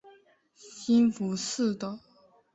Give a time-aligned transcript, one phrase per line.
[0.55, 1.99] 兴福寺的。